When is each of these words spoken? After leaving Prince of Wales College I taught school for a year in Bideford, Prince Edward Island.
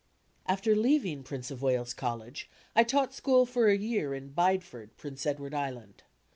After 0.47 0.75
leaving 0.75 1.21
Prince 1.21 1.51
of 1.51 1.61
Wales 1.61 1.93
College 1.93 2.49
I 2.75 2.83
taught 2.83 3.13
school 3.13 3.45
for 3.45 3.67
a 3.67 3.77
year 3.77 4.15
in 4.15 4.29
Bideford, 4.33 4.97
Prince 4.97 5.27
Edward 5.27 5.53
Island. 5.53 6.01